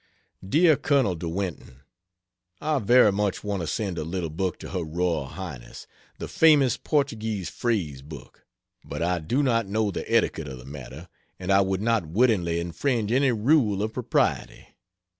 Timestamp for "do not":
9.19-9.67